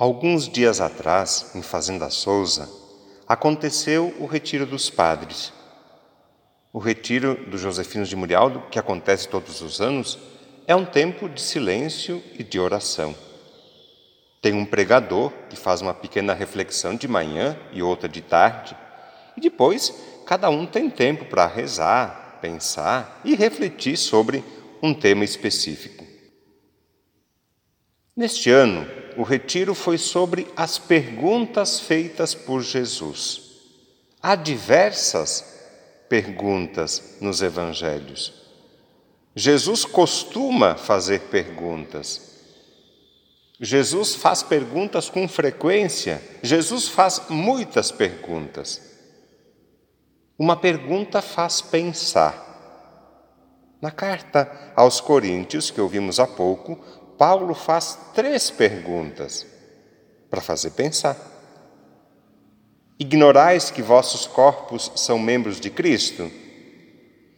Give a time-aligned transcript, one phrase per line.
[0.00, 2.70] Alguns dias atrás, em Fazenda Souza,
[3.28, 5.52] aconteceu o Retiro dos Padres.
[6.72, 10.18] O Retiro dos Josefinos de Murialdo, que acontece todos os anos,
[10.66, 13.14] é um tempo de silêncio e de oração.
[14.40, 18.74] Tem um pregador que faz uma pequena reflexão de manhã e outra de tarde,
[19.36, 19.94] e depois
[20.24, 24.42] cada um tem tempo para rezar, pensar e refletir sobre
[24.82, 26.06] um tema específico.
[28.16, 33.50] Neste ano, o retiro foi sobre as perguntas feitas por Jesus.
[34.22, 35.44] Há diversas
[36.08, 38.32] perguntas nos evangelhos.
[39.34, 42.30] Jesus costuma fazer perguntas.
[43.60, 46.20] Jesus faz perguntas com frequência.
[46.42, 48.80] Jesus faz muitas perguntas.
[50.38, 52.48] Uma pergunta faz pensar.
[53.80, 56.78] Na carta aos Coríntios, que ouvimos há pouco,
[57.20, 59.46] Paulo faz três perguntas
[60.30, 61.14] para fazer pensar.
[62.98, 66.32] Ignorais que vossos corpos são membros de Cristo?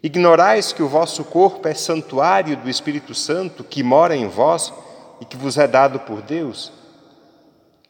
[0.00, 4.72] Ignorais que o vosso corpo é santuário do Espírito Santo que mora em vós
[5.20, 6.70] e que vos é dado por Deus?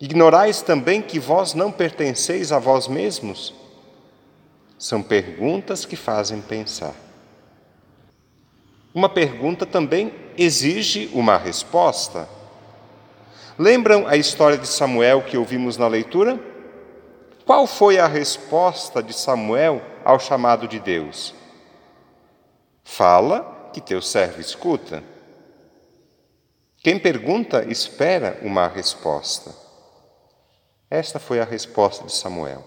[0.00, 3.52] Ignorais também que vós não pertenceis a vós mesmos?
[4.78, 6.94] São perguntas que fazem pensar.
[8.94, 12.28] Uma pergunta também exige uma resposta.
[13.58, 16.38] Lembram a história de Samuel que ouvimos na leitura?
[17.44, 21.34] Qual foi a resposta de Samuel ao chamado de Deus?
[22.84, 25.02] Fala que teu servo escuta.
[26.78, 29.52] Quem pergunta espera uma resposta.
[30.88, 32.64] Esta foi a resposta de Samuel.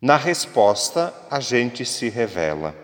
[0.00, 2.81] Na resposta, a gente se revela.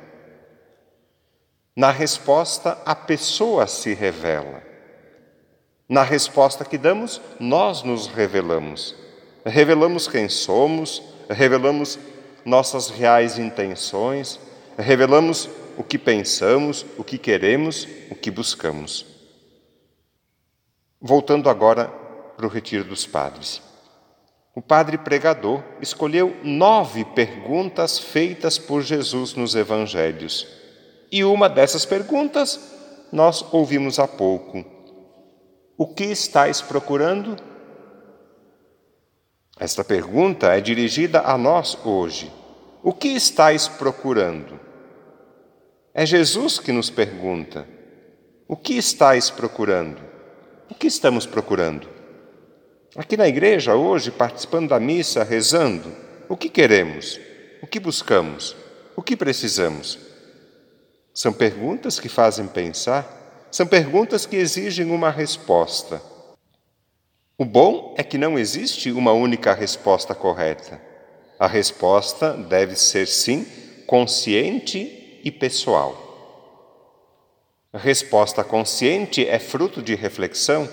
[1.78, 4.60] Na resposta, a pessoa se revela.
[5.88, 8.96] Na resposta que damos, nós nos revelamos.
[9.46, 11.00] Revelamos quem somos,
[11.30, 11.96] revelamos
[12.44, 14.40] nossas reais intenções,
[14.76, 19.06] revelamos o que pensamos, o que queremos, o que buscamos.
[21.00, 21.84] Voltando agora
[22.36, 23.62] para o Retiro dos Padres.
[24.52, 30.58] O padre pregador escolheu nove perguntas feitas por Jesus nos Evangelhos
[31.10, 32.60] e uma dessas perguntas
[33.10, 34.64] nós ouvimos há pouco.
[35.76, 37.36] O que estáis procurando?
[39.58, 42.32] Esta pergunta é dirigida a nós hoje.
[42.82, 44.58] O que estáis procurando?
[45.92, 47.66] É Jesus que nos pergunta:
[48.46, 50.00] O que estáis procurando?
[50.70, 51.88] O que estamos procurando?
[52.96, 55.92] Aqui na igreja, hoje, participando da missa, rezando,
[56.28, 57.18] o que queremos?
[57.62, 58.56] O que buscamos?
[58.96, 60.07] O que precisamos?
[61.18, 63.04] São perguntas que fazem pensar,
[63.50, 66.00] são perguntas que exigem uma resposta.
[67.36, 70.80] O bom é que não existe uma única resposta correta.
[71.36, 73.44] A resposta deve ser, sim,
[73.84, 75.96] consciente e pessoal.
[77.72, 80.68] A resposta consciente é fruto de reflexão,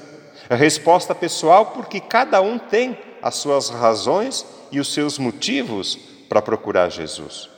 [0.47, 5.95] a resposta pessoal, porque cada um tem as suas razões e os seus motivos
[6.29, 7.49] para procurar Jesus.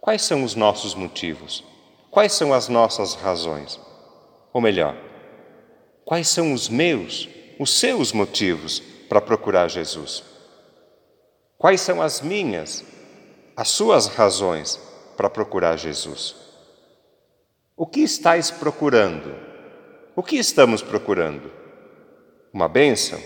[0.00, 1.77] Quais são os nossos motivos?
[2.10, 3.78] Quais são as nossas razões?
[4.52, 4.96] Ou melhor,
[6.04, 10.24] quais são os meus, os seus motivos para procurar Jesus?
[11.58, 12.84] Quais são as minhas,
[13.56, 14.80] as suas razões
[15.16, 16.34] para procurar Jesus?
[17.76, 19.34] O que estáis procurando?
[20.16, 21.52] O que estamos procurando?
[22.52, 23.20] Uma bênção?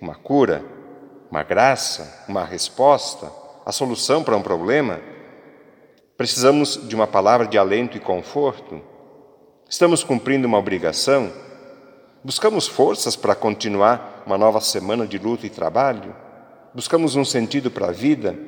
[0.00, 0.64] Uma cura?
[1.30, 2.24] Uma graça?
[2.28, 3.30] Uma resposta?
[3.66, 5.00] A solução para um problema?
[6.16, 8.80] Precisamos de uma palavra de alento e conforto?
[9.68, 11.32] Estamos cumprindo uma obrigação?
[12.22, 16.14] Buscamos forças para continuar uma nova semana de luta e trabalho?
[16.72, 18.38] Buscamos um sentido para a vida?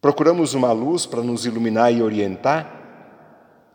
[0.00, 2.80] Procuramos uma luz para nos iluminar e orientar?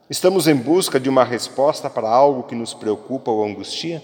[0.10, 4.02] Estamos em busca de uma resposta para algo que nos preocupa ou angustia?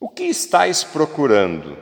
[0.00, 1.78] O que estáis procurando?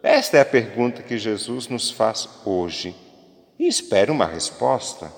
[0.00, 3.07] Esta é a pergunta que Jesus nos faz hoje
[3.58, 5.12] e espera uma resposta,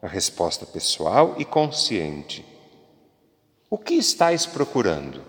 [0.00, 2.44] a resposta pessoal e consciente.
[3.68, 5.22] O que estáis procurando?